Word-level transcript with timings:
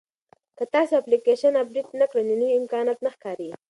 که 0.57 0.63
تاسي 0.73 0.93
اپلیکیشن 0.97 1.53
اپډیټ 1.61 1.87
نه 1.99 2.05
کړئ 2.11 2.23
نو 2.27 2.35
نوي 2.41 2.53
امکانات 2.59 2.97
نه 3.05 3.09
ښکاري. 3.15 3.49